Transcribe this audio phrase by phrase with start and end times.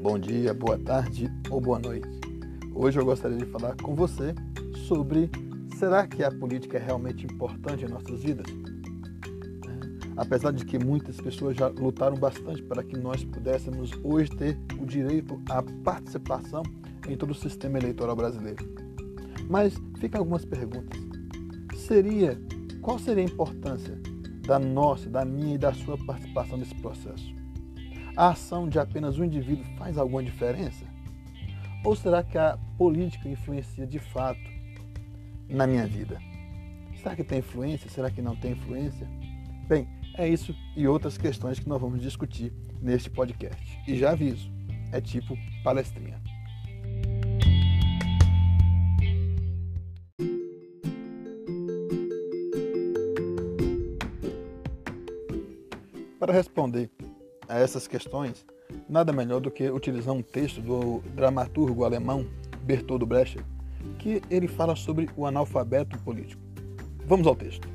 [0.00, 2.08] bom dia, boa tarde ou boa noite.
[2.74, 4.34] Hoje eu gostaria de falar com você
[4.88, 5.30] sobre
[5.78, 8.46] será que a política é realmente importante em nossas vidas?
[8.50, 14.58] É, apesar de que muitas pessoas já lutaram bastante para que nós pudéssemos hoje ter
[14.80, 16.62] o direito à participação
[17.06, 18.64] em todo o sistema eleitoral brasileiro.
[19.50, 20.98] Mas ficam algumas perguntas.
[21.76, 22.40] Seria
[22.80, 24.00] qual seria a importância
[24.46, 27.39] da nossa, da minha e da sua participação nesse processo?
[28.16, 30.84] A ação de apenas um indivíduo faz alguma diferença?
[31.84, 34.40] Ou será que a política influencia de fato
[35.48, 36.20] na minha vida?
[36.96, 37.88] Será que tem influência?
[37.88, 39.08] Será que não tem influência?
[39.66, 42.52] Bem, é isso e outras questões que nós vamos discutir
[42.82, 43.80] neste podcast.
[43.86, 44.50] E já aviso,
[44.92, 46.20] é tipo palestrinha.
[56.18, 56.90] Para responder
[57.50, 58.46] a essas questões,
[58.88, 62.24] nada melhor do que utilizar um texto do dramaturgo alemão
[62.62, 63.44] Bertold Brecht,
[63.98, 66.40] que ele fala sobre o analfabeto político.
[67.06, 67.68] Vamos ao texto.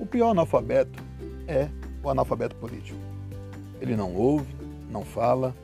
[0.00, 1.00] O pior analfabeto
[1.46, 1.68] é
[2.02, 2.98] o analfabeto político.
[3.80, 4.52] Ele não ouve,
[4.90, 5.54] não fala,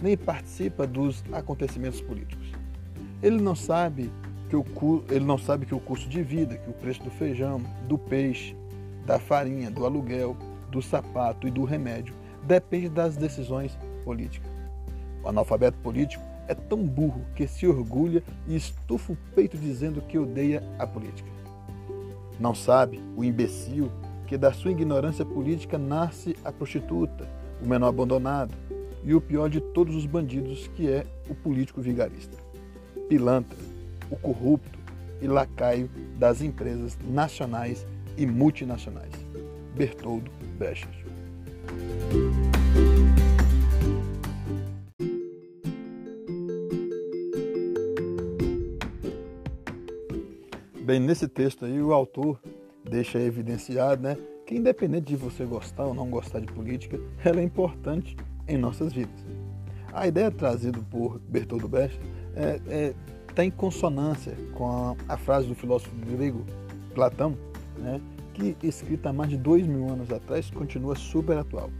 [0.00, 2.46] nem participa dos acontecimentos políticos.
[3.22, 4.10] Ele não sabe
[4.48, 4.64] que o
[5.10, 8.56] ele não sabe que o custo de vida, que o preço do feijão, do peixe,
[9.04, 10.34] da farinha, do aluguel,
[10.70, 12.14] do sapato e do remédio
[12.46, 14.50] depende das decisões políticas.
[15.22, 20.18] O analfabeto político é tão burro que se orgulha e estufa o peito dizendo que
[20.18, 21.28] odeia a política.
[22.38, 23.90] Não sabe o imbecil
[24.26, 27.28] que da sua ignorância política nasce a prostituta,
[27.62, 28.54] o menor abandonado
[29.04, 32.36] e o pior de todos os bandidos, que é o político vigarista.
[33.08, 33.58] Pilantra,
[34.10, 34.78] o corrupto
[35.20, 39.12] e lacaio das empresas nacionais e multinacionais.
[39.74, 40.88] Bertoldo Brecht.
[50.84, 52.38] Bem, nesse texto aí, o autor
[52.84, 57.42] deixa evidenciado né, que, independente de você gostar ou não gostar de política, ela é
[57.42, 58.14] importante
[58.46, 59.24] em nossas vidas.
[59.94, 61.98] A ideia trazida por Bertoldo Brecht
[62.36, 62.94] é, é,
[63.34, 66.44] tá em consonância com a, a, frase do filósofo grego
[66.94, 67.34] Platão,
[67.78, 67.98] né,
[68.34, 71.70] que, escrita há mais de dois mil anos atrás, continua super atual.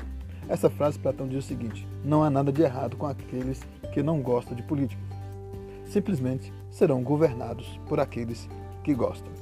[0.48, 3.60] Essa frase Platão diz o seguinte: não há nada de errado com aqueles
[3.92, 5.02] que não gostam de política.
[5.84, 8.48] Simplesmente serão governados por aqueles
[8.84, 9.32] que gostam.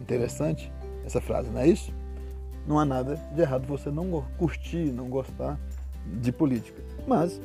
[0.00, 0.72] Interessante
[1.04, 1.92] essa frase, não é isso?
[2.66, 5.58] Não há nada de errado você não curtir, não gostar
[6.06, 6.82] de política.
[7.06, 7.40] Mas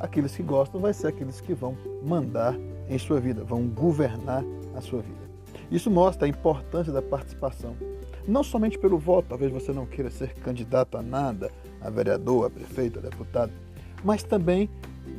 [0.00, 2.56] aqueles que gostam vai ser aqueles que vão mandar
[2.88, 4.42] em sua vida, vão governar
[4.74, 5.28] a sua vida.
[5.70, 7.76] Isso mostra a importância da participação.
[8.26, 12.50] Não somente pelo voto, talvez você não queira ser candidato a nada, a vereador, a
[12.50, 13.52] prefeito, a deputado,
[14.04, 14.68] mas também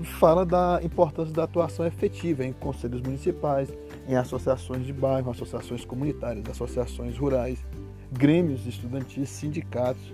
[0.03, 3.69] fala da importância da atuação efetiva em conselhos municipais,
[4.09, 7.63] em associações de bairro, associações comunitárias, associações rurais,
[8.11, 10.11] grêmios estudantis, sindicatos,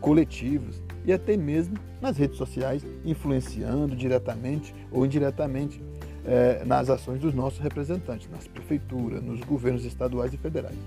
[0.00, 5.82] coletivos e até mesmo nas redes sociais, influenciando diretamente ou indiretamente
[6.24, 10.78] eh, nas ações dos nossos representantes, nas prefeituras, nos governos estaduais e federais.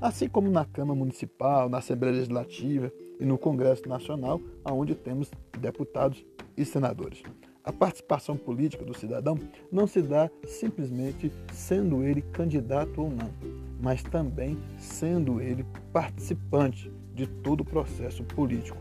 [0.00, 6.24] Assim como na Câmara Municipal, na Assembleia Legislativa e no Congresso Nacional, onde temos deputados
[6.56, 7.22] e senadores.
[7.64, 9.38] A participação política do cidadão
[9.70, 13.30] não se dá simplesmente sendo ele candidato ou não,
[13.80, 18.78] mas também sendo ele participante de todo o processo político.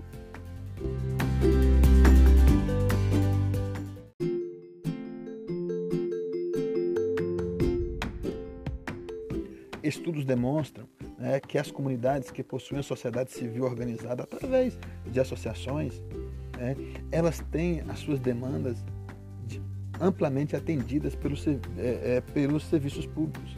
[9.84, 10.88] Estudos demonstram
[11.20, 16.02] né, que as comunidades que possuem a sociedade civil organizada através de associações,
[16.62, 16.76] né,
[17.12, 18.78] elas têm as suas demandas
[19.48, 19.60] de,
[20.00, 23.58] amplamente atendidas pelos, é, é, pelos serviços públicos.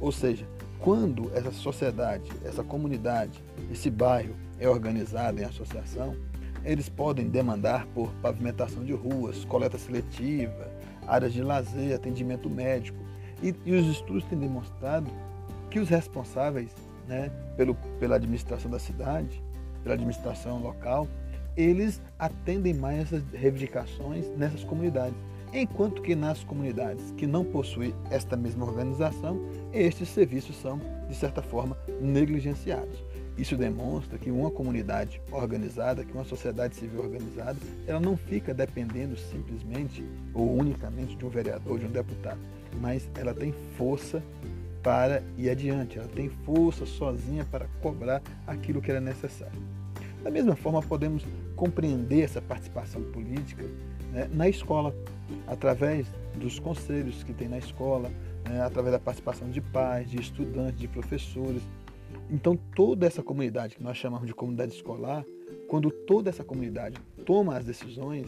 [0.00, 0.46] Ou seja,
[0.80, 6.16] quando essa sociedade, essa comunidade, esse bairro é organizado em associação,
[6.64, 10.68] eles podem demandar por pavimentação de ruas, coleta seletiva,
[11.06, 12.98] áreas de lazer, atendimento médico.
[13.42, 15.10] E, e os estudos têm demonstrado
[15.70, 16.70] que os responsáveis
[17.06, 19.42] né, pelo, pela administração da cidade,
[19.82, 21.06] pela administração local,
[21.56, 25.16] eles atendem mais essas reivindicações nessas comunidades.
[25.52, 29.40] Enquanto que nas comunidades que não possuem esta mesma organização,
[29.72, 33.02] estes serviços são, de certa forma, negligenciados.
[33.38, 39.16] Isso demonstra que uma comunidade organizada, que uma sociedade civil organizada, ela não fica dependendo
[39.16, 40.04] simplesmente
[40.34, 42.40] ou unicamente de um vereador, de um deputado,
[42.80, 44.22] mas ela tem força
[44.82, 49.60] para ir adiante, ela tem força sozinha para cobrar aquilo que era necessário.
[50.26, 51.24] Da mesma forma, podemos
[51.54, 53.62] compreender essa participação política
[54.12, 54.92] né, na escola,
[55.46, 58.10] através dos conselhos que tem na escola,
[58.44, 61.62] né, através da participação de pais, de estudantes, de professores.
[62.28, 65.24] Então, toda essa comunidade que nós chamamos de comunidade escolar,
[65.68, 68.26] quando toda essa comunidade toma as decisões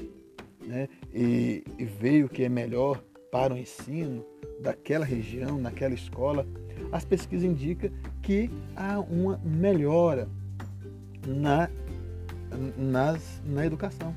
[0.65, 3.03] né, e, e vê o que é melhor
[3.33, 4.25] para o ensino
[4.61, 6.47] daquela região, naquela escola,
[6.93, 7.91] as pesquisas indicam
[8.23, 10.29] que há uma melhora
[11.27, 11.69] na,
[12.77, 14.15] nas, na educação.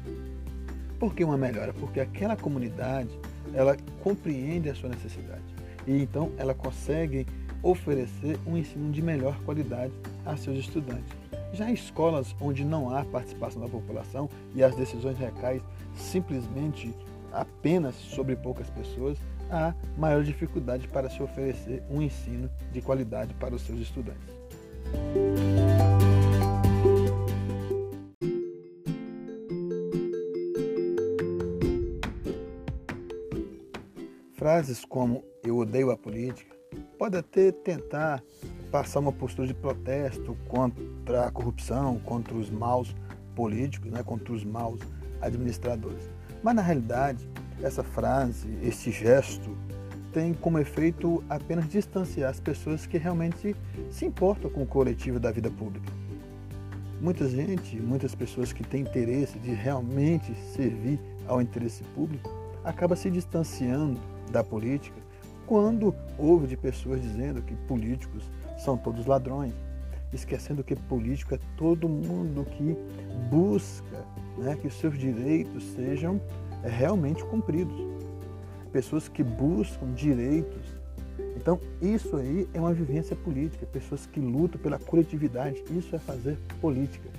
[1.00, 1.74] Por que uma melhora?
[1.74, 3.10] Porque aquela comunidade
[3.54, 5.42] ela compreende a sua necessidade
[5.88, 7.26] e então ela consegue
[7.64, 9.94] oferecer um ensino de melhor qualidade
[10.26, 11.12] a seus estudantes.
[11.54, 15.62] Já escolas onde não há participação da população e as decisões recaem
[15.96, 16.94] simplesmente
[17.32, 19.18] apenas sobre poucas pessoas,
[19.50, 24.32] há maior dificuldade para se oferecer um ensino de qualidade para os seus estudantes.
[34.42, 36.56] Frases como eu odeio a política
[36.98, 38.24] pode até tentar
[38.72, 42.96] passar uma postura de protesto contra a corrupção, contra os maus
[43.36, 44.80] políticos, né, contra os maus
[45.22, 46.10] administradores.
[46.42, 47.30] Mas na realidade,
[47.62, 49.56] essa frase, esse gesto,
[50.12, 53.56] tem como efeito apenas distanciar as pessoas que realmente
[53.92, 55.94] se importam com o coletivo da vida pública.
[57.00, 62.28] Muita gente, muitas pessoas que têm interesse de realmente servir ao interesse público,
[62.64, 64.00] acaba se distanciando
[64.32, 65.00] da política
[65.46, 68.24] quando ouve de pessoas dizendo que políticos
[68.58, 69.54] são todos ladrões,
[70.14, 72.78] esquecendo que político é todo mundo que
[73.30, 74.06] busca
[74.38, 76.22] né, que os seus direitos sejam
[76.64, 77.76] é, realmente cumpridos.
[78.72, 80.80] Pessoas que buscam direitos.
[81.36, 86.38] Então, isso aí é uma vivência política, pessoas que lutam pela coletividade, isso é fazer
[86.62, 87.10] política.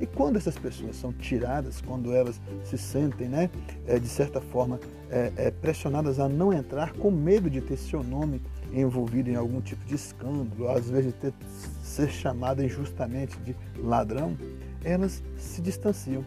[0.00, 3.50] E quando essas pessoas são tiradas, quando elas se sentem, né,
[3.86, 4.78] é, de certa forma,
[5.10, 9.60] é, é, pressionadas a não entrar com medo de ter seu nome envolvido em algum
[9.60, 11.34] tipo de escândalo, às vezes de ter,
[11.82, 14.36] ser chamada injustamente de ladrão,
[14.84, 16.24] elas se distanciam.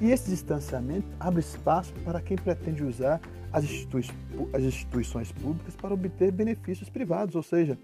[0.00, 3.20] E esse distanciamento abre espaço para quem pretende usar
[3.52, 4.04] as, institui
[4.52, 7.78] as instituições públicas para obter benefícios privados, ou seja,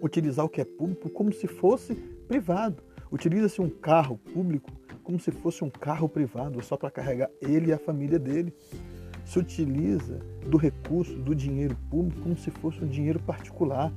[0.00, 1.94] utilizar o que é público como se fosse
[2.28, 2.82] privado
[3.12, 4.70] Utiliza-se um carro público
[5.04, 8.54] como se fosse um carro privado, só para carregar ele e a família dele.
[9.26, 13.92] Se utiliza do recurso, do dinheiro público, como se fosse um dinheiro particular.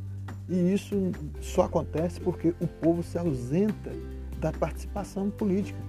[0.50, 0.95] E isso
[1.39, 3.91] só acontece porque o povo se ausenta
[4.39, 5.79] da participação política.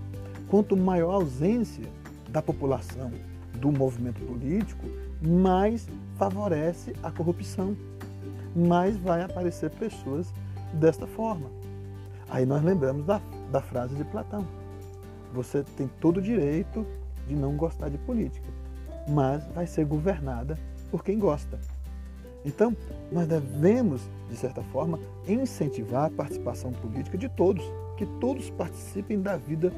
[0.49, 1.85] Quanto maior a ausência
[2.31, 3.11] da população
[3.55, 4.87] do movimento político,
[5.21, 7.77] mais favorece a corrupção,
[8.55, 10.33] mais vai aparecer pessoas
[10.75, 11.66] desta forma.
[12.29, 13.21] Aí nós lembramos da,
[13.51, 14.47] da frase de Platão.
[15.33, 16.87] Você tem todo o direito
[17.27, 18.49] de não gostar de política,
[19.09, 20.59] mas vai ser governada
[20.91, 21.59] por quem gosta.
[22.45, 22.77] Então,
[23.11, 27.65] nós devemos, de certa forma, incentivar a participação política de todos,
[27.97, 29.73] que todos participem da vida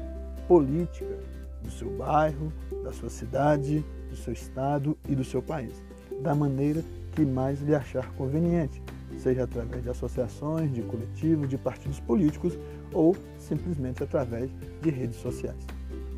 [0.47, 1.17] política
[1.63, 2.53] do seu bairro,
[2.83, 5.73] da sua cidade, do seu estado e do seu país,
[6.21, 8.81] da maneira que mais lhe achar conveniente
[9.17, 12.57] seja através de associações, de coletivos, de partidos políticos
[12.93, 14.49] ou simplesmente através
[14.81, 15.65] de redes sociais.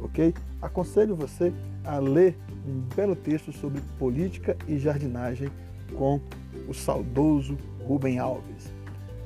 [0.01, 0.33] Ok?
[0.61, 5.49] Aconselho você a ler um belo texto sobre política e jardinagem
[5.95, 6.19] com
[6.67, 8.73] o saudoso Rubem Alves.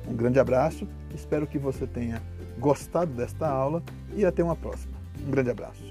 [0.08, 2.22] Um grande abraço, espero que você tenha
[2.58, 3.82] gostado desta aula
[4.14, 4.94] e até uma próxima.
[5.26, 5.85] Um grande abraço.